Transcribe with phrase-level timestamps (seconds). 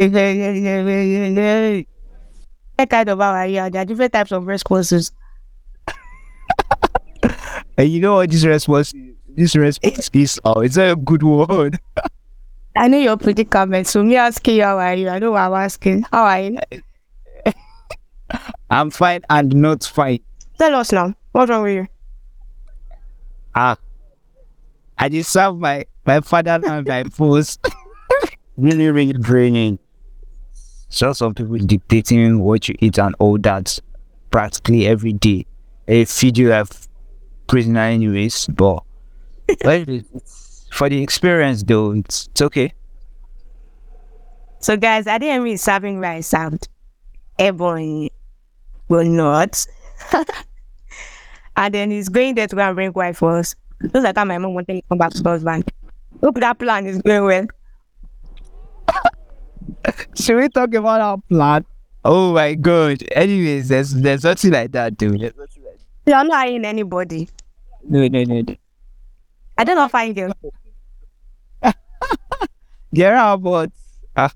[0.00, 0.08] What
[2.88, 3.68] kind of how are you?
[3.68, 5.12] There are different types of responses.
[7.76, 8.94] And you know what this response
[9.28, 11.78] this response is oh it's a good word.
[12.76, 15.08] I know you're your predicament, so me asking you how are you?
[15.10, 16.06] I know what I'm asking.
[16.10, 16.58] How are you?
[18.70, 20.20] I'm fine and not fine.
[20.58, 21.14] Tell us now.
[21.32, 21.86] What's wrong with you?
[23.54, 23.76] Ah
[24.98, 27.58] I just serve my my father and my boss.
[28.56, 29.78] really, really draining.
[30.90, 33.78] So some people dictating what you eat and all that
[34.30, 35.46] practically every day.
[35.86, 36.66] They feed you like
[37.46, 38.82] prisoner anyways, but
[40.72, 42.74] for the experience though, it's, it's okay.
[44.58, 46.60] So, guys, I didn't is serving rice and
[47.38, 48.10] everyone
[48.88, 49.64] will not.
[51.56, 53.54] and then he's going there to go and bring wife for us.
[53.80, 55.64] Just like my mom wanted to come back to the husband.
[56.20, 57.46] Hope that plan is going well.
[60.14, 61.64] Should we talk about our plan?
[62.04, 63.02] Oh my god.
[63.12, 65.20] Anyways, there's there's nothing like that, dude.
[65.20, 67.28] There's nothing like You're not eyeing anybody.
[67.88, 68.40] No, no, no.
[68.40, 68.54] no.
[69.58, 70.32] I don't know if I girl.
[72.92, 73.70] There are but
[74.16, 74.28] uh,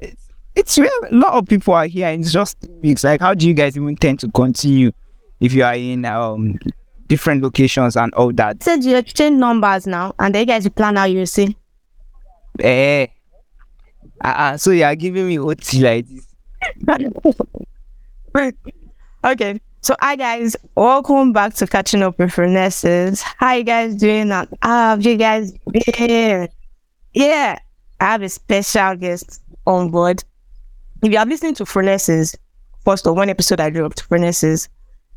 [0.00, 0.90] it's it's real.
[1.10, 3.76] A lot of people are here and it's just it's Like how do you guys
[3.76, 4.92] even tend to continue
[5.40, 6.58] if you are in um
[7.06, 8.62] different locations and all that?
[8.62, 11.56] Said you exchange numbers now, and then you guys plan how you see.
[12.60, 13.06] Eh.
[14.22, 16.26] Uh, so you are giving me OT like this.
[19.24, 19.60] okay.
[19.80, 23.20] So hi guys, welcome back to catching up with Renesses.
[23.38, 24.30] How you guys doing?
[24.30, 26.48] How have you guys been?
[27.14, 27.58] Yeah,
[28.00, 30.22] I have a special guest on board.
[31.02, 32.36] If you are listening to Furnaces,
[32.84, 34.68] first of one episode I dropped, Furnaces,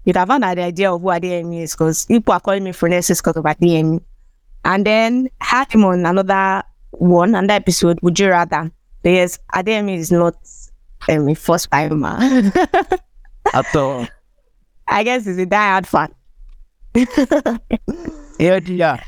[0.03, 3.38] you'd have an idea of who ADME is because people are calling me Furnaces because
[3.38, 4.02] of ADME.
[4.66, 8.72] And then had him on another one, another episode, Would You Rather?
[9.06, 10.36] Yes, ADME is not
[11.09, 12.17] um, a first timer.
[13.53, 14.08] At all.
[14.88, 16.12] I guess he's a diehard fan.
[18.40, 19.02] Yeah, yeah.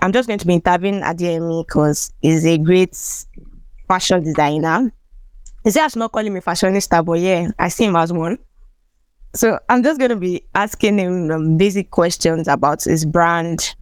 [0.00, 2.96] I'm just going to be interviewing Adeyemi because he's a great
[3.86, 4.92] fashion designer.
[5.62, 8.38] He said not calling me fashionista, but yeah, I see him as one.
[9.34, 13.76] So I'm just going to be asking him um, basic questions about his brand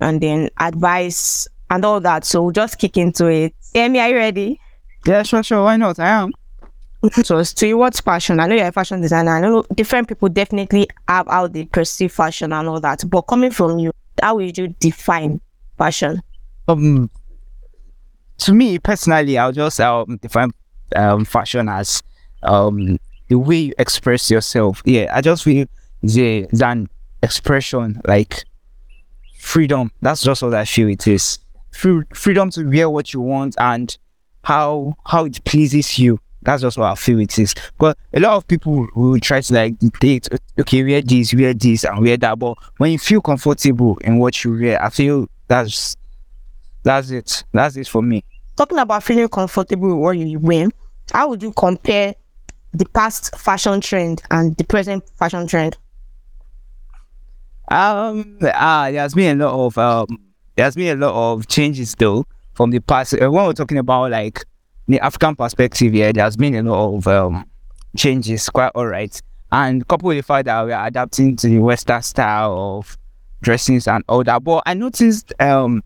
[0.00, 2.24] and then advice and all that.
[2.24, 3.54] So we'll just kick into it.
[3.74, 4.60] Amy, are you ready?
[5.06, 5.62] Yeah, sure, sure.
[5.64, 5.98] Why not?
[5.98, 6.32] I am.
[7.22, 8.40] So towards fashion.
[8.40, 9.36] I know you're a fashion designer.
[9.36, 13.04] I know different people definitely have how they perceive fashion and all that.
[13.08, 15.40] But coming from you, how would you define
[15.78, 16.20] fashion?
[16.68, 17.08] um
[18.38, 20.50] to me personally i'll just um define
[20.96, 22.02] um fashion as
[22.42, 25.64] um the way you express yourself yeah i just feel
[26.02, 26.88] the a, it's an
[27.22, 28.42] expression like
[29.38, 31.38] freedom that's just what i feel it is
[31.70, 33.96] Free, freedom to wear what you want and
[34.46, 38.36] how how it pleases you that's just what i feel it is but a lot
[38.36, 42.38] of people will try to like dictate okay wear this wear this and wear that
[42.38, 45.96] but when you feel comfortable in what you wear i feel that's
[46.86, 47.42] that's it.
[47.52, 48.22] That's it for me.
[48.56, 50.68] Talking about feeling comfortable with what you wear,
[51.12, 52.14] how would you compare
[52.72, 55.76] the past fashion trend and the present fashion trend?
[57.68, 60.06] Um, ah, there's been a lot of um,
[60.54, 62.24] there's been a lot of changes though
[62.56, 63.14] from the past.
[63.14, 64.44] Uh, when we're talking about like
[64.88, 67.44] the African perspective, yeah, there's been a lot of um
[67.96, 68.48] changes.
[68.48, 69.20] Quite all right,
[69.52, 72.96] and coupled with the fact that we're adapting to the Western style of
[73.42, 74.42] dressings and all that.
[74.42, 75.84] But I noticed um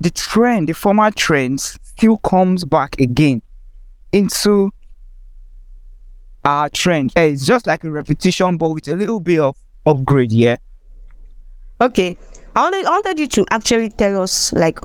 [0.00, 3.42] the trend, the former trends, still comes back again
[4.12, 4.72] into
[6.44, 7.12] our trend.
[7.14, 9.56] It's just like a repetition, but with a little bit of
[9.86, 10.56] upgrade, yeah.
[11.80, 12.16] Okay,
[12.56, 14.80] I wanted, I wanted you to actually tell us like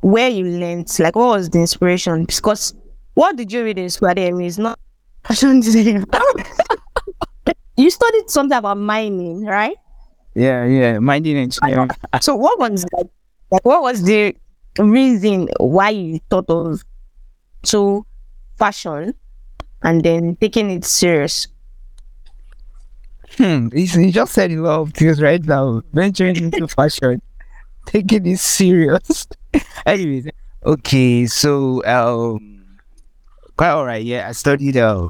[0.00, 2.24] where you learned, like what was the inspiration?
[2.24, 2.74] Because
[3.14, 4.78] what did you read in Swademi is not
[5.24, 6.04] fashion design.
[7.76, 9.76] you studied something about mining, right?
[10.34, 10.98] Yeah, yeah.
[10.98, 11.90] Mining engineering.
[12.20, 13.06] So what was like,
[13.50, 14.36] like what was the
[14.78, 16.82] reason why you thought of
[17.64, 18.06] so
[18.58, 19.14] fashion
[19.82, 21.48] and then taking it serious?
[23.36, 23.68] Hmm.
[23.72, 25.82] You just said a lot of things right now.
[25.92, 27.22] Venturing into fashion,
[27.86, 29.26] taking it serious.
[29.86, 30.28] Anyways,
[30.64, 31.26] okay.
[31.26, 32.64] So, um,
[33.56, 34.04] quite alright.
[34.04, 35.08] Yeah, I studied uh,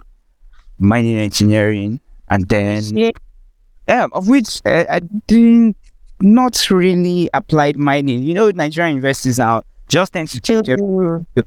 [0.79, 3.11] mining engineering, and then Yeah.
[3.89, 5.77] yeah, of which uh, I didn't
[6.21, 8.23] not really applied mining.
[8.23, 10.69] You know, Nigerian universities now just tend to change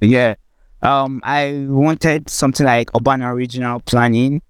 [0.01, 0.35] yeah.
[0.81, 4.41] Um, I wanted something like urban and regional planning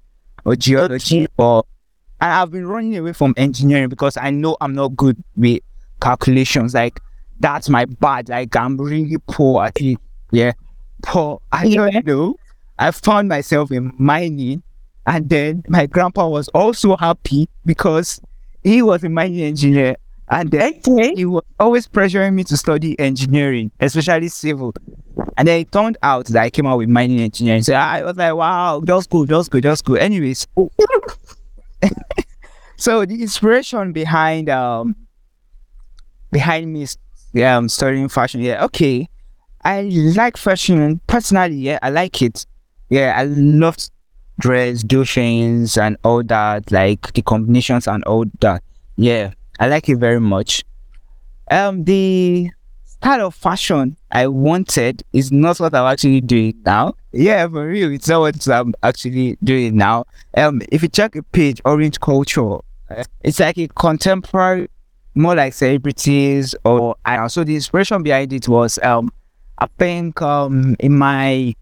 [0.45, 1.63] or geology, or
[2.19, 5.61] and I've been running away from engineering because I know I'm not good with
[6.01, 6.73] calculations.
[6.73, 6.99] Like
[7.39, 8.29] that's my bad.
[8.29, 9.97] Like I'm really poor at it.
[10.31, 10.53] Yeah.
[11.03, 11.41] Poor.
[11.51, 11.89] I Yeah.
[11.89, 12.35] don't know.
[12.79, 14.63] I found myself in mining,
[15.05, 18.19] and then my grandpa was also happy because
[18.63, 19.95] he was a mining engineer,
[20.29, 21.13] and then Okay.
[21.15, 24.73] he was always pressuring me to study engineering, especially civil.
[25.37, 27.63] And then it turned out that I came out with mining engineering.
[27.63, 29.95] So I was like, wow, just go, just go, just go.
[29.95, 30.47] Anyways,
[32.77, 34.95] so the inspiration behind um
[36.31, 36.87] behind me
[37.41, 39.07] um studying fashion, yeah, okay.
[39.63, 39.81] I
[40.15, 42.45] like fashion personally, yeah, I like it.
[42.89, 43.77] Yeah, I love
[44.39, 48.61] dress, do things and all that, like the combinations and all that.
[48.97, 50.63] Yeah, I like it very much.
[51.49, 52.49] Um, the
[52.83, 56.93] style of fashion I wanted is not what I'm actually doing now.
[57.11, 60.05] Yeah, for real, it's not what I'm actually doing now.
[60.35, 62.57] Um, if you check a page, Orange Culture,
[63.21, 64.69] it's like a contemporary,
[65.15, 69.11] more like celebrities or I also the inspiration behind it was um,
[69.59, 71.53] I think um in my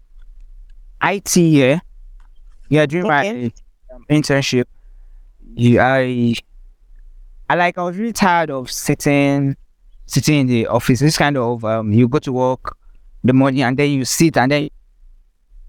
[1.02, 1.80] IT year,
[2.68, 3.28] yeah, during my
[3.92, 4.64] um, internship,
[5.54, 6.34] yeah, I
[7.50, 9.56] I like I was really tired of sitting
[10.06, 11.00] sitting in the office.
[11.00, 12.76] This kind of um you go to work
[13.24, 14.68] the morning and then you sit and then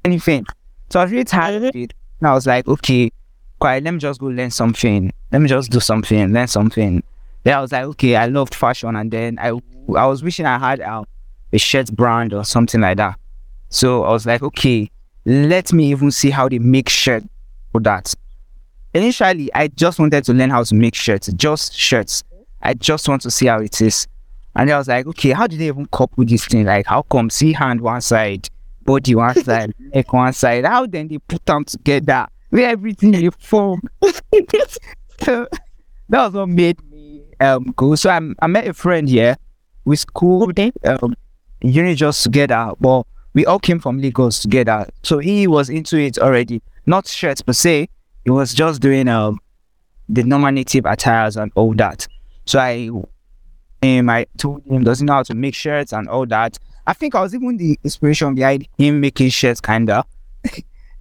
[0.05, 0.45] anything.
[0.89, 1.93] So I was really tired of it.
[2.19, 3.11] And I was like, okay,
[3.59, 5.11] quiet, let me just go learn something.
[5.31, 7.03] Let me just do something, learn something.
[7.43, 9.49] Then I was like, okay, I loved fashion and then I
[9.95, 11.03] I was wishing I had uh,
[11.51, 13.19] a shirt brand or something like that.
[13.69, 14.89] So I was like, okay,
[15.25, 17.23] let me even see how they make shirt
[17.71, 18.13] for that.
[18.93, 22.23] Initially, I just wanted to learn how to make shirts, just shirts.
[22.61, 24.07] I just want to see how it is.
[24.55, 26.65] And I was like, okay, how did they even cope with this thing?
[26.65, 28.47] Like, how come see hand one side,
[28.83, 30.65] body one side, neck one side?
[30.65, 32.27] How then they put them together?
[32.49, 33.81] Where everything they form.
[35.19, 35.47] so
[36.09, 37.95] that was what made me um go.
[37.95, 39.37] So I, I met a friend here.
[39.85, 41.15] We schooled um,
[41.61, 44.87] uni just together, but we all came from Lagos together.
[45.03, 46.61] So he was into it already.
[46.85, 47.89] Not shirts per se.
[48.23, 49.39] He was just doing um
[50.09, 52.07] the normal native attires and all that.
[52.45, 52.89] So I
[53.81, 56.57] him, I told him doesn't know how to make shirts and all that.
[56.85, 60.05] I think I was even the inspiration behind him making shirts kinda.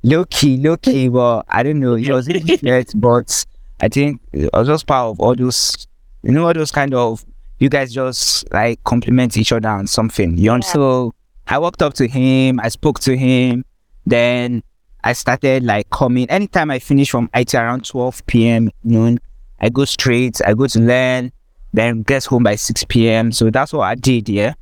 [0.03, 1.95] low key, low key, but I don't know.
[1.95, 3.45] He was making shirts, but
[3.81, 5.87] I think I was just part of all those
[6.23, 7.25] you know all those kind of
[7.59, 10.37] you guys just like compliment each other on something.
[10.37, 10.61] You know?
[10.61, 11.15] So
[11.47, 13.65] I walked up to him, I spoke to him,
[14.05, 14.63] then
[15.05, 16.29] I started like coming.
[16.29, 18.71] Anytime I finish from IT around 12 p.m.
[18.83, 19.19] noon,
[19.61, 21.33] I go straight, I go to learn,
[21.73, 23.31] then get home by 6 p.m.
[23.33, 24.55] So that's what I did, yeah.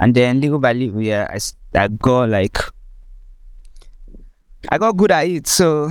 [0.00, 1.34] And then little by little, yeah,
[1.74, 2.58] I got like,
[4.68, 5.46] I got good at it.
[5.46, 5.90] So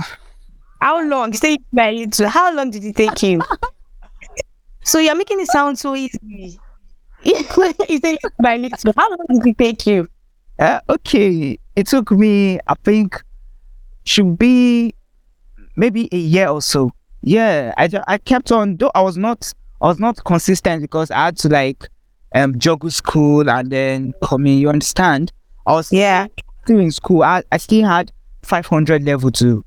[0.80, 1.32] How long?
[1.32, 3.42] You say married to how long did it take you?
[4.84, 6.58] so you're making it sound so easy.
[7.24, 10.08] you say married to how long did it take you?
[10.58, 13.20] Uh, okay, it took me, I think,
[14.04, 14.94] should be
[15.76, 16.90] maybe a year or so.
[17.22, 18.76] Yeah, I, ju- I kept on.
[18.76, 19.50] Though I was not,
[19.80, 21.88] I was not consistent because I had to like
[22.34, 24.58] um juggle school and then come in.
[24.58, 25.32] You understand?
[25.66, 26.26] I was Yeah.
[26.64, 27.22] still in school.
[27.22, 29.64] I, I still had 500 level to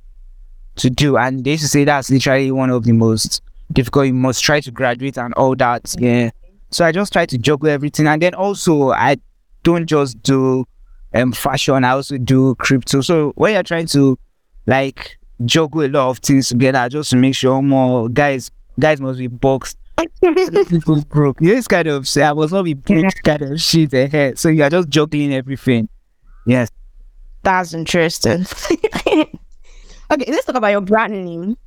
[0.76, 3.42] to do, and they used to say that's literally one of the most
[3.72, 4.08] difficult.
[4.08, 5.96] You must try to graduate and all that.
[6.00, 6.32] Yeah.
[6.72, 9.18] So I just try to juggle everything, and then also I
[9.64, 10.66] don't just do
[11.14, 11.84] um fashion.
[11.84, 13.02] I also do crypto.
[13.02, 14.18] So when you're trying to
[14.66, 19.20] like juggle a lot of things together, just to make sure more guys guys must
[19.20, 19.78] be boxed.
[20.70, 21.42] People broke.
[21.42, 24.38] You just kind of I must not be broke kind of shit ahead.
[24.38, 25.90] So you're just juggling everything.
[26.46, 26.70] Yes.
[27.44, 28.42] That's interesting.
[29.08, 29.28] okay,
[30.10, 31.58] let's talk about your brand name.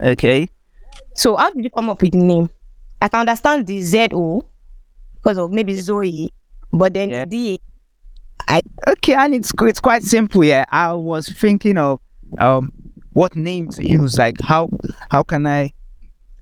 [0.00, 0.48] Okay.
[1.18, 2.48] So how did you come up with the name?
[3.02, 4.44] I can understand the Z O
[5.16, 6.32] because of maybe Zoe,
[6.72, 7.24] but then Yeah.
[7.24, 7.60] D
[8.86, 10.44] Okay, and it's it's quite simple.
[10.44, 11.98] Yeah, I was thinking of
[12.38, 12.72] um
[13.14, 14.16] what name to use.
[14.16, 14.70] Like how
[15.10, 15.72] how can I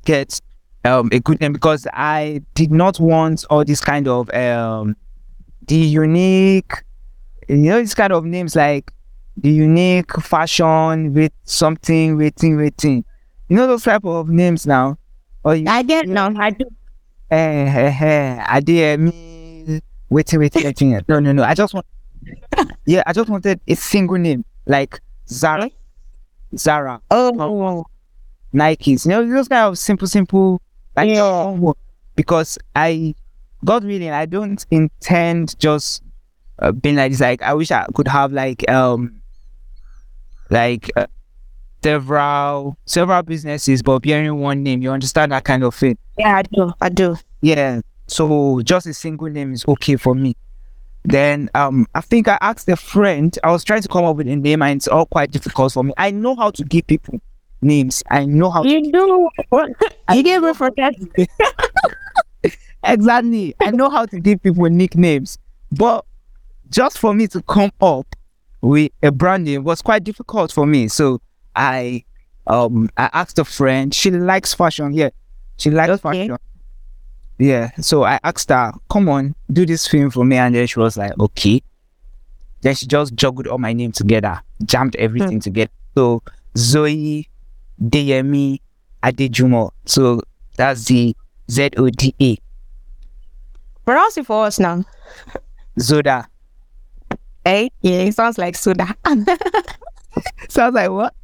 [0.05, 0.43] get
[0.85, 4.95] um a good name because I did not want all this kind of um
[5.69, 6.85] the unique
[7.49, 8.93] you know this kind of names like
[9.39, 13.07] the unique fashion with something waiting waiting.
[13.49, 14.99] You know those type of names now.
[15.45, 16.33] Or you, I get now.
[16.37, 16.65] I do.
[17.31, 17.37] eh,
[17.69, 21.01] eh, eh, I did me waiting, waiting, waiting.
[21.09, 21.43] No, no, no.
[21.45, 21.87] I just want,
[22.87, 25.71] yeah, I just wanted a single name like Zara,
[26.57, 27.85] Zara, Oh,
[28.55, 29.05] Nikes.
[29.05, 30.61] You know, those kind of simple, simple,
[30.97, 31.57] like Yeah.
[32.17, 33.15] because I,
[33.65, 36.03] God willing, I don't intend just
[36.59, 37.21] uh, being like this.
[37.21, 39.21] Like I wish I could have like um,
[40.51, 41.07] like uh,
[41.87, 44.83] several several businesses, but bearing one name.
[44.83, 45.97] You understand that kind of thing?
[46.19, 46.73] yeah, I do.
[46.81, 47.17] I do.
[47.43, 47.81] Yeah.
[48.09, 50.35] So just a single name is okay for me.
[51.05, 53.39] Then um, I think I asked a friend.
[53.45, 55.85] I was trying to come up with a name, and it's all quite difficult for
[55.85, 55.93] me.
[55.97, 57.21] I know how to give people
[57.63, 58.03] names.
[58.11, 58.65] I know how.
[58.65, 59.71] You do what?
[60.13, 60.95] You gave me for that.
[62.85, 63.55] exactly.
[63.61, 65.39] I know how to give people nicknames,
[65.71, 66.05] but
[66.69, 68.07] just for me to come up
[68.61, 70.89] with a brand name was quite difficult for me.
[70.89, 71.21] So
[71.57, 72.05] I
[72.47, 73.93] um I asked a friend.
[73.95, 74.93] She likes fashion.
[74.93, 75.11] Yeah,
[75.57, 76.01] she likes Okay.
[76.29, 76.37] fashion.
[77.39, 77.71] Yeah.
[77.81, 80.97] So I asked her, "Come on, do this film for me," and then she was
[80.97, 81.63] like, "Okay."
[82.63, 85.71] Then she just juggled all my name together, jammed everything together.
[85.97, 86.23] So
[86.57, 87.29] Zoe,
[87.83, 88.61] Deyemi,
[89.03, 89.71] Adejumo.
[89.85, 90.21] So
[90.57, 91.15] that's the
[91.51, 92.39] Z O D A.
[93.85, 94.85] Pronounce it for us now.
[95.79, 96.27] Zoda.
[97.45, 98.97] Hey, Yeah, it sounds like soda.
[100.49, 101.15] Sounds like what?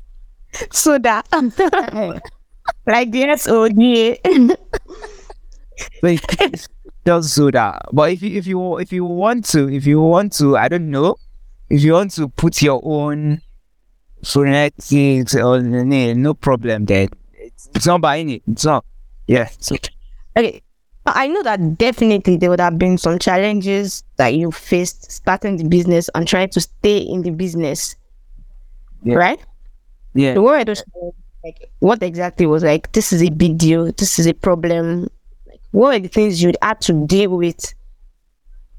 [0.71, 1.23] Soda.
[2.87, 4.57] like the S O D A.
[6.03, 6.21] Like
[7.05, 7.81] just Zoda.
[7.93, 10.91] But if you if you if you want to if you want to I don't
[10.91, 11.17] know
[11.71, 13.41] if you want to put your own
[14.25, 16.85] phonetics on the name, no problem.
[16.85, 18.43] Then it's, it's not buying it.
[18.47, 18.85] It's not.
[19.27, 19.49] Yeah.
[19.59, 19.77] So
[20.37, 20.63] Okay.
[21.05, 25.65] I know that definitely there would have been some challenges that you faced starting the
[25.65, 27.97] business and trying to stay in the business.
[29.03, 29.17] Yeah.
[29.17, 29.41] Right?
[30.15, 30.35] Yeah.
[30.35, 30.83] So what were those
[31.45, 35.09] like what exactly was like this is a big deal, this is a problem.
[35.47, 37.75] Like what are the things you'd had to deal with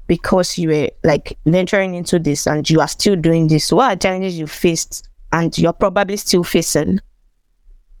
[0.06, 3.72] because you were like venturing into this and you are still doing this?
[3.72, 7.00] What are challenges you faced and you're probably still facing?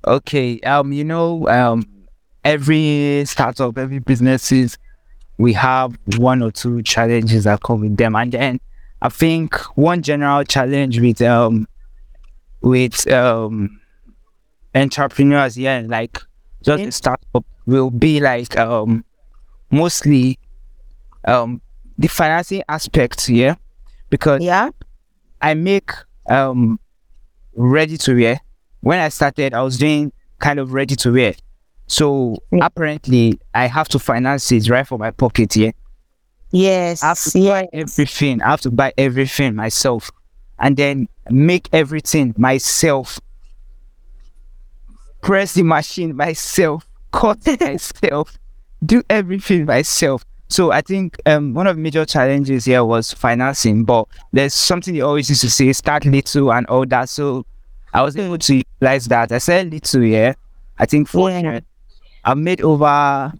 [0.06, 0.60] Okay.
[0.60, 0.92] Um.
[0.92, 1.48] You know.
[1.48, 1.86] Um.
[2.44, 4.76] Every startup, every businesses,
[5.38, 8.60] we have one or two challenges that come with them, and then
[9.00, 11.66] I think one general challenge with um
[12.64, 13.78] with um
[14.74, 16.18] entrepreneurs, yeah, like
[16.64, 16.88] just Yeah.
[16.88, 19.04] a startup will be like um
[19.70, 20.38] mostly
[21.26, 21.60] um
[21.98, 23.54] the financing aspect, yeah,
[24.10, 24.70] because Yeah?
[25.40, 25.90] I make
[26.28, 26.80] um
[27.54, 28.40] ready to wear.
[28.80, 31.34] When I started, I was doing kind of ready to wear.
[31.86, 32.66] So Yeah.
[32.66, 35.54] apparently, I have to finance it right from my pocket.
[35.56, 35.72] Yeah,
[36.50, 37.02] Yes.
[37.02, 37.50] I have to yeah.
[37.62, 38.42] buy everything.
[38.42, 40.10] I have to buy everything myself,
[40.58, 43.20] and then make everything myself.
[45.22, 46.86] Press the machine myself.
[47.12, 47.60] Cut it
[48.02, 48.38] myself.
[48.84, 50.24] Do everything myself.
[50.48, 54.94] So I think um, one of the major challenges here was financing, but there's something
[54.94, 57.08] you always used to say, start little and all that.
[57.08, 57.46] So
[57.92, 59.32] I was able to realize that.
[59.32, 60.34] I said little, yeah.
[60.78, 61.64] I think four hundred.
[62.24, 63.32] I made over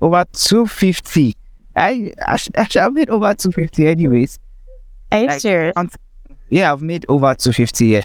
[0.00, 1.34] over two fifty.
[1.74, 4.38] I actually, actually I made over two fifty anyways.
[5.10, 5.72] Are you like, serious?
[6.50, 7.86] Yeah, I've made over two fifty.
[7.86, 8.02] Yeah,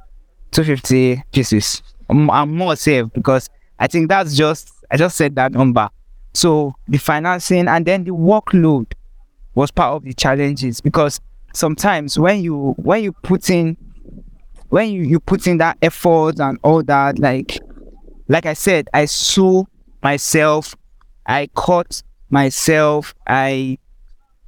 [0.51, 1.81] two fifty pieces.
[2.09, 3.49] I'm, I'm more safe because
[3.79, 5.89] I think that's just I just said that number.
[6.33, 8.93] So the financing and then the workload
[9.55, 11.19] was part of the challenges because
[11.53, 13.77] sometimes when you when you put in
[14.69, 17.59] when you, you put in that effort and all that like
[18.27, 19.67] like I said, I sew
[20.01, 20.75] myself,
[21.25, 23.77] I cut myself, I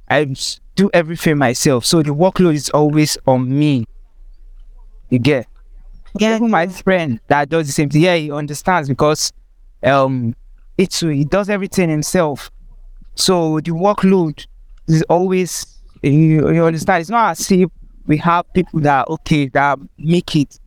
[0.08, 0.34] I
[0.78, 1.84] do everything myself.
[1.84, 3.84] So the workload is always on me.
[5.10, 5.46] You get
[6.18, 6.36] Yeah.
[6.36, 8.02] even my friend that does the same thing.
[8.02, 9.32] Yeah, he understands because
[9.82, 10.34] um
[10.78, 12.50] it's he does everything himself.
[13.16, 14.46] So the workload
[14.86, 15.66] is always
[16.02, 17.00] you, you understand.
[17.00, 17.68] It's not as if
[18.06, 20.58] we have people that okay that make it.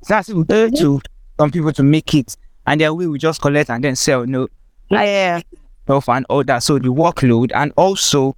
[0.00, 1.00] It's not as if we go to
[1.40, 2.36] some people to make it
[2.66, 4.24] and then we will just collect and then sell.
[4.24, 4.46] No,
[4.88, 5.40] Yeah.
[5.88, 6.62] health and all that.
[6.62, 8.36] So the workload and also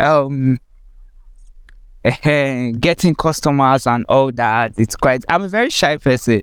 [0.00, 0.58] um
[2.04, 4.72] eh, getting customers and all that.
[4.76, 6.42] It's quite I'm a very shy person.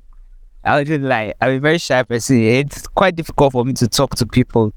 [0.64, 1.34] I wouldn't lie.
[1.40, 2.42] I'm a very shy person.
[2.42, 4.74] It's quite difficult for me to talk to people.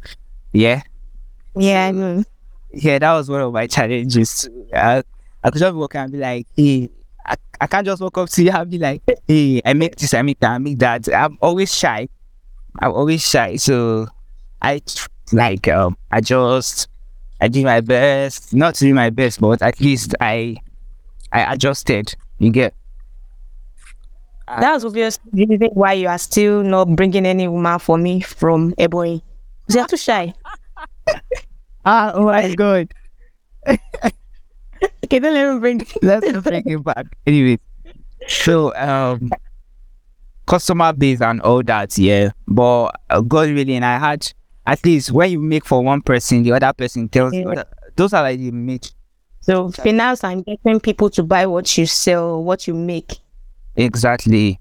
[0.53, 0.83] Yeah.
[1.57, 1.87] Yeah.
[1.87, 2.25] I know.
[2.73, 4.49] Yeah, that was one of my challenges.
[4.73, 5.03] I,
[5.43, 6.89] I could just walk and be like, hey,
[7.27, 10.15] I, I can't just walk up to you and be like, hey, I make this,
[10.15, 11.13] I make that, I make that.
[11.13, 12.09] I'm always shy.
[12.79, 13.57] I'm always shy.
[13.57, 14.07] So
[14.63, 14.81] I
[15.33, 16.89] like um I just
[17.41, 18.55] I did my best.
[18.55, 20.57] Not to do my best, but at least I
[21.33, 22.15] I adjusted.
[22.39, 22.75] You get
[24.47, 28.73] That's obviously the reason why you are still not bringing any woman for me from
[28.75, 29.23] Ebonyi.
[29.69, 30.35] You're too shy.
[31.83, 32.93] Ah oh my god.
[35.05, 35.87] Okay, then let me bring.
[36.03, 37.07] Let's bring it back.
[37.27, 37.59] Anyway.
[38.29, 39.31] So um
[40.47, 42.31] customer base and all that, yeah.
[42.47, 44.33] But uh, God willing, I had
[44.71, 47.53] at least when you make for one person, the other person tells you.
[47.53, 47.65] Yeah.
[47.97, 48.91] Those are like the major
[49.41, 53.19] So finance and getting people to buy what you sell, what you make.
[53.75, 54.61] Exactly,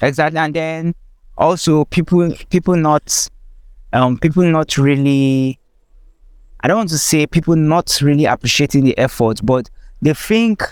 [0.00, 0.94] exactly, and then
[1.36, 3.28] also people people not
[3.92, 5.60] um people not really.
[6.62, 9.68] I don't want to say people not really appreciating the effort, but
[10.00, 10.62] they think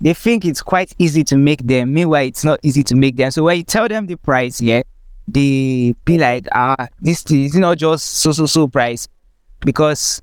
[0.00, 1.92] they think it's quite easy to make them.
[1.92, 3.32] Meanwhile, it's not easy to make them.
[3.32, 4.82] So when you tell them the price, yeah,
[5.28, 9.08] they be like, ah, this is not just so so so price,
[9.60, 10.22] because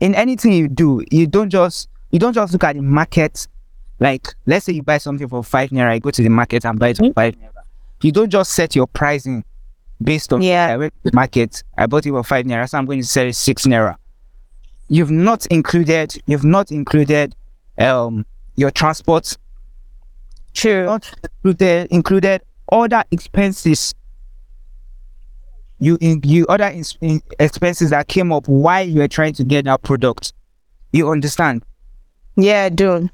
[0.00, 3.46] in anything you do, you don't just you don't just look at the market.
[3.98, 6.78] Like, let's say you buy something for five naira, you go to the market and
[6.78, 7.14] buy it for Mm.
[7.14, 7.62] five naira.
[8.02, 9.44] You don't just set your pricing
[10.02, 10.68] based on Yeah.
[10.68, 13.06] I went to the market, I bought it for five naira, so I'm going to
[13.06, 13.96] sell it six naira.
[14.88, 17.34] You've not included, you've not included
[17.78, 18.24] um
[18.56, 19.36] your transport,
[20.54, 20.84] True.
[20.86, 21.10] not
[21.44, 23.94] included included other expenses.
[25.80, 29.44] You in you other ins- in- expenses that came up while you were trying to
[29.44, 30.32] get that product.
[30.92, 31.64] You understand?
[32.36, 33.08] Yeah, do.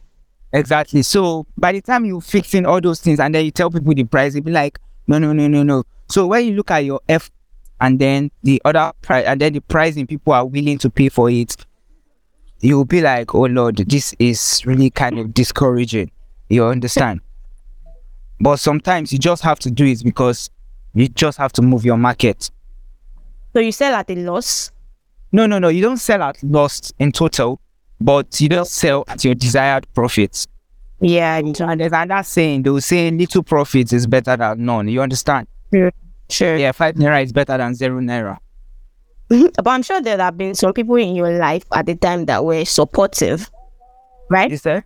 [0.53, 1.03] Exactly.
[1.03, 3.95] So by the time you fix in all those things and then you tell people
[3.95, 5.85] the price, they be like, no, no, no, no, no.
[6.09, 7.31] So when you look at your F
[7.81, 11.31] and then the other price and then the pricing people are willing to pay for
[11.31, 11.57] it,
[12.61, 16.11] you'll be like, oh Lord, this is really kind of discouraging.
[16.49, 17.21] You understand?
[18.41, 20.51] but sometimes you just have to do it because
[20.95, 22.51] you just have to move your market.
[23.57, 24.71] So you sell at a loss?
[25.33, 25.69] No, no, no.
[25.69, 27.59] You don't sell at loss in total,
[27.99, 30.47] but you don't sell at your desired profits.
[31.01, 31.39] Yeah.
[31.39, 34.89] And there's another saying, they will say little profits is better than none.
[34.89, 35.47] You understand?
[35.73, 35.89] Yeah,
[36.29, 36.59] Sure.
[36.59, 38.37] Yeah, five naira is better than zero naira.
[39.31, 42.45] But I'm sure there have been some people in your life at the time that
[42.45, 43.51] were supportive,
[44.29, 44.53] right?
[44.53, 44.85] Is there?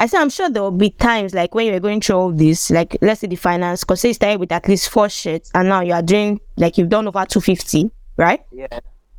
[0.00, 2.32] I said I'm sure there will be times like when you were going through all
[2.32, 5.68] this, like let's say the finance, because you started with at least four shirts and
[5.68, 8.40] now you are doing like you've done over 250, right?
[8.50, 8.66] Yeah.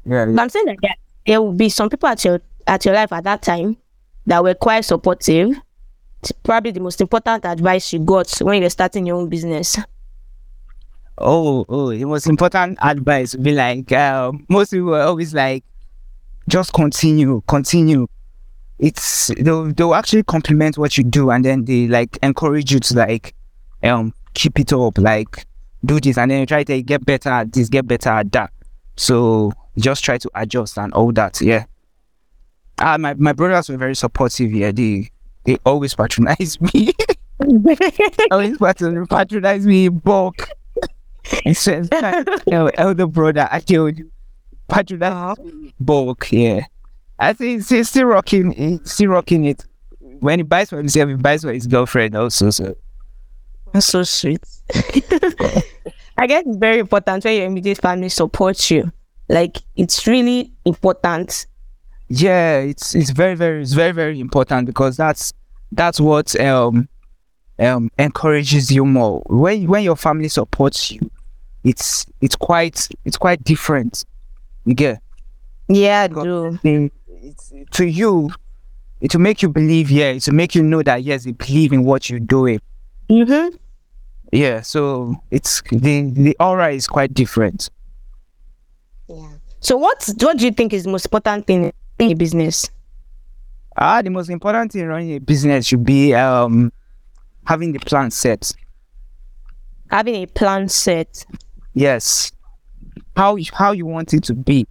[0.08, 0.26] Yeah.
[0.26, 0.96] But I'm saying that there,
[1.28, 3.78] there will be some people at your at your life at that time
[4.26, 5.56] that were quite supportive.
[6.24, 9.78] It's probably the most important advice you got when you were starting your own business.
[11.20, 13.36] Oh, oh, it was important advice.
[13.36, 15.64] Be like, uh, most people were always like,
[16.48, 18.08] just continue, continue.
[18.82, 22.96] It's they'll they'll actually compliment what you do, and then they like encourage you to
[22.96, 23.36] like,
[23.84, 25.46] um, keep it up, like
[25.86, 28.52] do this, and then you try to get better at this, get better at that.
[28.98, 31.40] So just try to adjust and all that.
[31.42, 31.66] Yeah.
[32.80, 34.52] Ah, my my brothers were very supportive.
[34.52, 35.12] Yeah, they
[35.46, 36.92] they always patronize me.
[38.32, 40.50] always patron- patronize me in bulk.
[41.46, 41.84] And so,
[42.52, 44.12] el- elder brother, I you,
[44.68, 45.38] patronize
[45.80, 46.32] bulk.
[46.32, 46.66] Yeah,
[47.22, 49.64] I think he's still rocking, he's still rocking it.
[50.00, 52.50] When he buys for himself, he buys for his girlfriend also.
[52.50, 52.76] So
[53.72, 54.44] That's so sweet.
[56.18, 58.92] I guess it's very important when your immediate family supports you.
[59.30, 61.46] Like it's really important.
[62.10, 65.32] yeah, it's it's very very it's very very important because that's
[65.72, 66.90] that's what um
[67.60, 71.10] um encourages you more when when your family supports you.
[71.64, 74.06] It's it's quite it's quite different.
[74.66, 75.02] You get.
[75.70, 76.60] Yeah, I do.
[76.64, 78.32] they, it's, to you,
[79.00, 81.74] it will make you believe, yeah, it will make you know that, yes, they believe
[81.74, 82.60] in what you're doing.
[83.10, 83.56] Mm-hmm.
[84.32, 87.70] Yeah, so it's the, the aura is quite different.
[89.08, 89.34] Yeah.
[89.60, 92.70] So what what do you think is the most important thing in your business?
[93.78, 96.72] Ah, the most important thing in running a business should be um
[97.46, 98.52] having the plan set.
[99.90, 101.26] Having a plan set.
[101.74, 102.32] Yes.
[103.16, 104.66] How how you want it to be.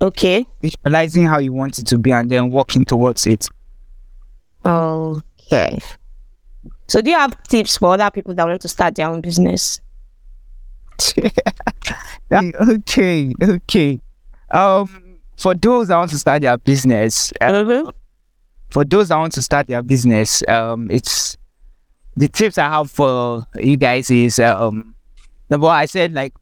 [0.00, 0.46] Okay.
[0.60, 3.48] Visualizing how you want it to be and then working towards it.
[4.64, 5.78] Okay.
[6.88, 9.80] So do you have tips for other people that want to start their own business?
[12.32, 14.00] okay, okay.
[14.50, 17.90] Um for those that want to start their business, uh, Mm-hmm.
[18.70, 21.36] for those that want to start their business, um, it's
[22.16, 24.94] the tips I have for you guys is um,
[25.50, 26.32] number one, I said like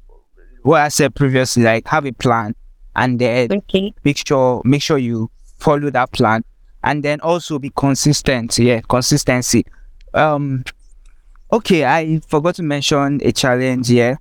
[0.62, 2.54] what I said previously, like have a plan
[2.96, 3.92] and then Okay.
[4.04, 6.44] make sure make sure you follow that plan
[6.82, 8.58] and then also be consistent.
[8.58, 9.64] Yeah, consistency.
[10.12, 10.64] Um,
[11.52, 13.90] okay, I forgot to mention a challenge.
[13.90, 14.16] Yeah,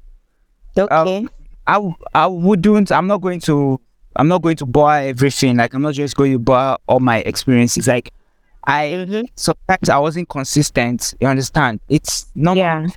[0.77, 1.27] Okay.
[1.67, 2.91] I w- I wouldn't.
[2.91, 3.79] I'm not going to.
[4.15, 5.57] I'm not going to bore everything.
[5.57, 7.87] Like I'm not just going to bore all my experiences.
[7.87, 8.11] Like
[8.65, 9.25] I Mhm.
[9.35, 11.13] sometimes I wasn't consistent.
[11.19, 11.79] You understand?
[11.89, 12.63] It's normal.
[12.63, 12.87] Yeah.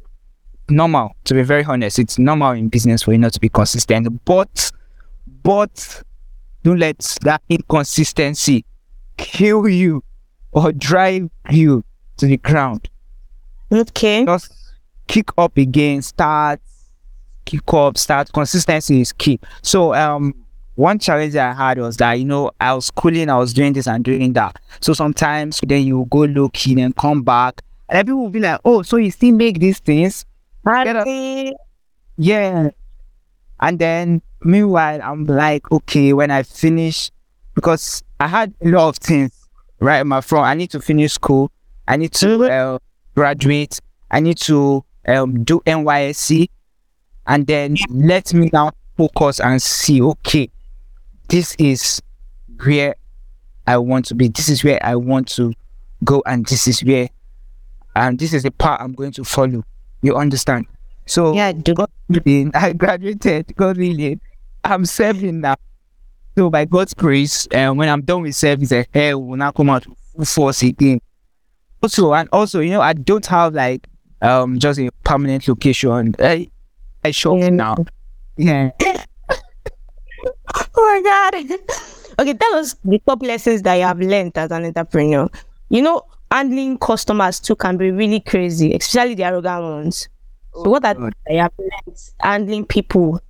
[0.69, 1.13] Normal.
[1.25, 4.25] To be very honest, it's normal in business for you not to be consistent.
[4.25, 4.73] But
[5.47, 6.03] but
[6.65, 8.65] don't let that inconsistency
[9.17, 10.03] kill you
[10.53, 11.85] or drive you
[12.17, 12.89] to the ground
[13.73, 14.25] Okay.
[14.25, 14.53] just
[15.07, 16.61] kick up again, start,
[17.45, 18.33] kick up, start.
[18.33, 19.39] Consistency is key.
[19.63, 20.35] So, um,
[20.75, 23.87] one challenge I had was that, you know, I was schooling, I was doing this
[23.87, 24.57] and doing that.
[24.81, 28.61] So sometimes then you go low key, then come back, and people will be like,
[28.65, 30.27] oh, so you still make these things?
[30.67, 31.55] Okay.
[32.19, 32.71] Yeah.
[33.61, 37.11] And then meanwhile, I'm like, okay, when I finish,
[37.55, 39.47] because I had a lot of things
[39.81, 40.47] right in my front.
[40.47, 41.51] I need to finish school.
[41.89, 42.79] I need to uh,
[43.15, 43.81] graduate.
[44.11, 46.49] I need to um, do NYSC,
[47.27, 50.01] and then let me now focus and see.
[50.01, 50.51] Okay,
[51.29, 52.01] this is
[52.65, 52.95] where
[53.67, 54.29] I want to be.
[54.29, 55.53] This is where I want to
[56.05, 57.09] go, and this is where,
[57.95, 59.65] and this is the path I'm going to follow.
[60.03, 60.67] You understand?
[61.07, 61.75] So Yeah, I do.
[61.75, 63.55] God willing, I graduated.
[63.57, 64.21] God willing,
[64.65, 65.57] I'm serving now.
[66.37, 69.71] So by God's grace, and when I'm done with service, the hair will now come
[69.71, 71.01] out full force again.
[71.83, 73.87] Also, and also, you know, I don't have like
[74.23, 76.15] um just a permanent location.
[76.19, 76.49] I
[77.05, 77.51] I shop Yeah.
[77.51, 77.77] now.
[78.37, 78.71] Yeah.
[80.79, 81.59] Oh my god.
[82.19, 85.29] okay, tell us the top lessons that you have learned as an entrepreneur.
[85.69, 90.09] You know, handling customers too can be really crazy, especially the arrogant ones.
[90.65, 91.15] So what are God.
[91.27, 93.21] that you have learned handling people?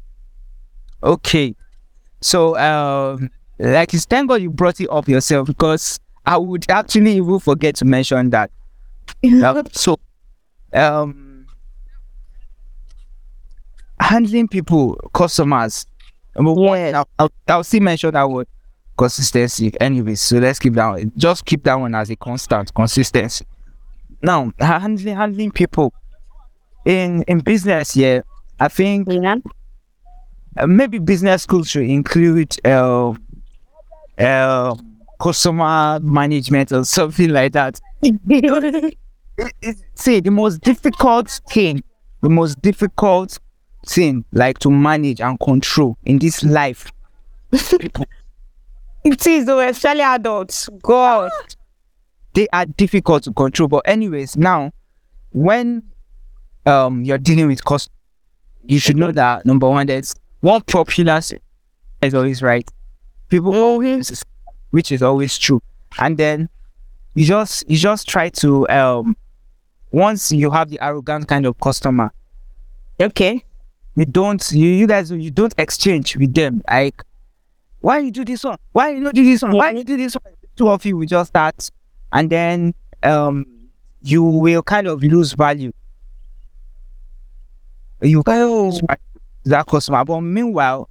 [1.03, 1.55] Okay.
[2.21, 7.17] So um like it's thank God you brought it up yourself because I would actually
[7.17, 8.51] even forget to mention that.
[9.73, 9.99] So
[10.73, 11.47] um
[14.01, 15.87] handling people, customers.
[16.35, 16.95] Number one, Yes.
[16.95, 18.47] I'll, I'll, I'll still mention that word
[18.97, 19.73] consistency.
[19.81, 21.13] Anyways, so let's keep that one.
[21.17, 23.47] Just keep that one as a constant consistency.
[24.23, 25.93] Now, handling handling people
[26.87, 28.21] in in business, yeah,
[28.59, 29.37] I think Yeah.
[30.57, 33.13] uh, maybe business school should include uh,
[34.19, 34.75] uh,
[35.21, 37.81] customer management or something like that.
[38.03, 38.97] It-
[39.61, 41.83] it- see, the most difficult thing,
[42.23, 43.39] the most difficult
[43.87, 46.91] thing, like to manage and control in this life,
[49.05, 50.69] it is though, especially adults.
[50.83, 51.31] God.
[52.35, 53.67] they are difficult to control.
[53.69, 54.71] But anyways, now
[55.33, 55.83] when
[56.67, 57.91] um you're dealing with cost,
[58.65, 61.21] you should know that number one, there's one popular
[62.03, 62.69] is always right.
[63.29, 64.23] People always,
[64.71, 65.61] which is always true,
[65.99, 66.49] and then
[67.15, 69.17] you just you just try to um
[69.93, 72.11] once you have the arrogant kind of customer,
[73.01, 73.43] Okay.
[73.95, 76.63] you don't you you guys you don't exchange with them.
[76.69, 77.03] Like
[77.81, 78.59] why you do this one?
[78.73, 79.53] Why you not do this one?
[79.53, 80.35] Why you do this one?
[80.57, 81.71] Two of you will just start
[82.13, 83.47] and then um
[84.03, 85.73] you will kind of lose value
[88.03, 90.89] you kind of lose value to that customer but meanwhile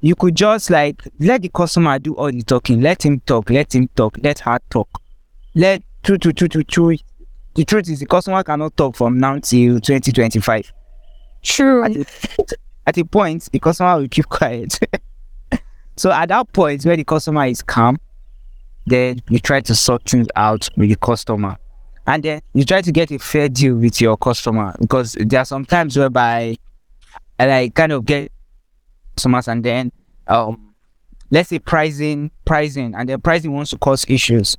[0.00, 3.74] you could just like let the customer do all the talking let him talk let
[3.74, 4.88] him talk let her talk
[5.54, 6.96] let true true true true true
[7.54, 10.72] the truth is the customer cannot talk from now till 2025
[11.42, 11.84] True.
[11.84, 12.06] at a,
[12.86, 14.78] at a point, the customer will keep quiet.
[15.96, 17.98] so at that point where the customer is calm,
[18.86, 21.56] then you try to sort things out with the customer.
[22.10, 25.44] And then you try to get a fair deal with your customer because there are
[25.44, 26.56] some times whereby
[27.38, 28.32] I kind of get
[29.14, 29.92] customers and then
[30.26, 30.74] um
[31.30, 34.56] let's say pricing pricing and then pricing wants to cause issues.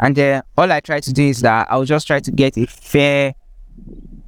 [0.00, 2.66] And then all I try to do is that I'll just try to get a
[2.66, 3.34] fair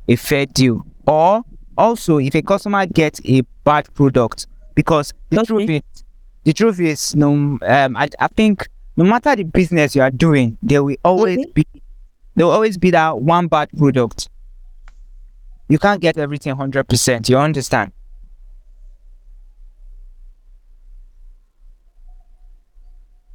[0.06, 0.86] a fair deal.
[1.08, 1.42] Or
[1.76, 4.46] also if a customer gets a bad product,
[4.76, 5.82] because the truth is
[6.44, 10.56] the truth is no um I, I think no matter the business you are doing,
[10.62, 11.66] there will always be
[12.38, 14.28] there will always be that one bad product.
[15.68, 17.90] You can't get everything hundred percent, you understand?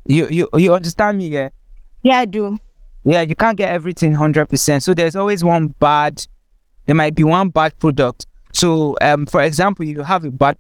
[0.05, 1.49] You you you understand me, yeah?
[2.01, 2.57] Yeah, I do.
[3.03, 4.83] Yeah, you can't get everything hundred percent.
[4.83, 6.25] So there's always one bad.
[6.85, 8.25] There might be one bad product.
[8.53, 10.57] So, um, for example, you have a bad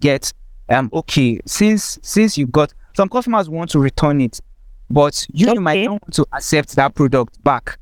[0.00, 0.32] get.
[0.70, 4.40] Um, okay, since since you got some customers want to return it,
[4.90, 7.78] but you, you might not want to accept that product back.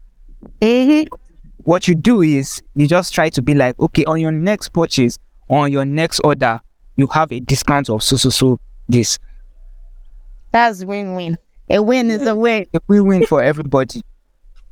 [0.61, 1.15] Mm-hmm.
[1.59, 5.19] What you do is you just try to be like, okay, on your next purchase,
[5.49, 6.61] on your next order,
[6.97, 9.19] you have a discount of so so so this.
[10.53, 11.37] That's win-win.
[11.69, 12.67] A win is a win.
[12.73, 14.03] a win-win for everybody.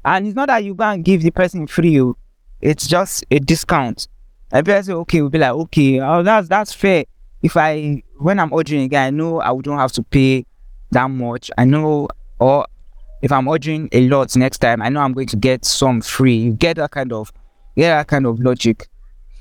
[0.05, 2.16] And it's not that you go and give the person free, oh,
[2.61, 4.07] it's just a discount.
[4.53, 7.05] And people say, okay, we'll be like, okay, oh, that's that's fair.
[7.42, 10.47] If I when I'm ordering again, I know I don't have to pay
[10.92, 11.51] that much.
[11.59, 12.66] I know, or
[13.23, 16.37] if I'm ordering a lot next time, I know I'm going to get some free.
[16.37, 17.33] You get that kind of,
[17.75, 18.87] yeah, that kind of logic.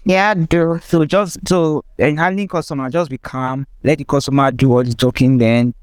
[0.06, 0.80] Yeah, do.
[0.84, 3.66] So just so in handling customer, just be calm.
[3.84, 5.38] Let the customer do all the talking.
[5.38, 5.74] Then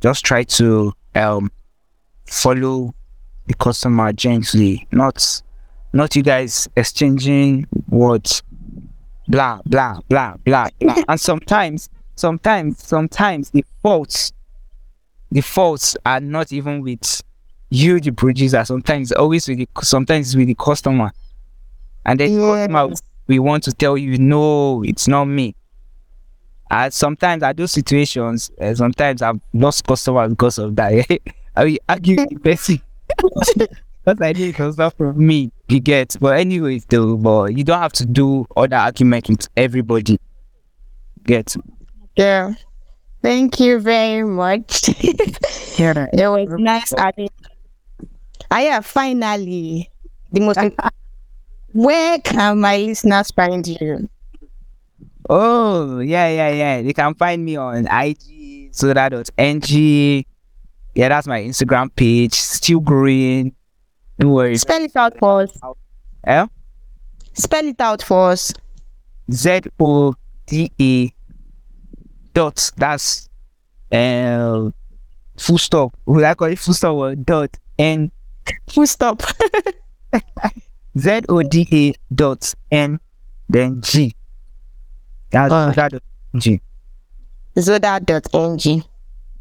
[0.00, 1.50] just try to um
[2.26, 2.94] follow
[3.46, 4.86] the customer gently.
[4.92, 5.42] Not
[5.92, 8.42] not you guys exchanging words.
[9.28, 10.96] Blah blah blah blah blah.
[11.08, 14.32] and sometimes, sometimes, sometimes the faults,
[15.30, 17.22] the faults are not even with
[17.70, 18.64] you, the producer.
[18.64, 21.12] Sometimes always with the sometimes with the customer.
[22.04, 22.94] And then the customer
[23.26, 25.54] we want to tell you no it's not me
[26.70, 31.06] uh, sometimes at those situations, uh, sometimes I've lost customers because of that.
[31.56, 32.80] I mean, argue with the person.
[34.06, 36.14] Because I did not from me, you get.
[36.20, 40.20] But anyways, though, but you don't have to do other argument with everybody.
[41.24, 41.56] Get.
[42.14, 42.54] Yeah.
[43.26, 44.86] Thank you very much.
[45.78, 46.06] Yeah.
[46.10, 47.28] it was nice having.
[48.50, 49.90] Ah, yeah, finally,
[50.32, 50.58] the most.
[51.74, 54.08] Where can my listeners find you?
[55.28, 56.82] Oh, yeah, yeah, yeah.
[56.82, 60.24] They can find me on IG, Zoda.ng.
[60.94, 62.32] Yeah, that's my Instagram page.
[62.32, 63.52] Still growing.
[64.18, 64.62] No worries.
[64.62, 65.52] Spell it out for us.
[66.24, 66.46] Eh?
[67.34, 68.54] Spell it out for us.
[69.30, 70.14] Z O
[70.46, 71.10] D E
[72.36, 72.70] dot.
[72.76, 73.28] That's
[73.90, 74.68] uh,
[75.38, 75.96] full stop.
[76.04, 77.56] Would I call it full stop or dot?
[77.78, 78.12] N
[78.70, 79.22] Full stop.
[80.98, 83.00] Z O D A dot N
[83.48, 84.14] then G.
[85.30, 85.72] That's Oh.
[85.72, 86.02] that dot
[86.36, 86.60] G.
[87.56, 88.84] Zoda.ng.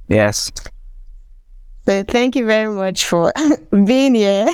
[0.08, 0.51] Yes.
[1.86, 3.31] So thank you very much for
[3.86, 4.47] being here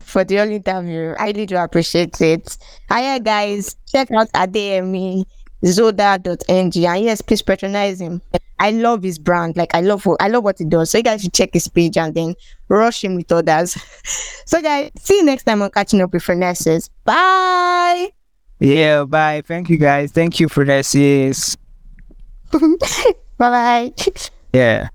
[0.00, 1.14] for the whole interview.
[1.18, 2.56] I really do appreciate it.
[2.90, 5.24] Hiya guys, check out Adeyemi
[5.64, 8.22] Zoda.ng and yes, please patronize him.
[8.58, 9.56] I love his brand.
[9.56, 10.90] Like I love what I love what he does.
[10.90, 12.34] So you guys should check his page and then
[12.68, 13.76] rush him with others.
[14.46, 16.90] so guys, see you next time on catching up with Finesses.
[17.04, 18.10] Bye.
[18.58, 19.42] Yeah, bye.
[19.44, 20.12] Thank you guys.
[20.12, 21.56] Thank you for this.
[22.52, 23.92] Bye bye.
[24.52, 24.88] Yeah.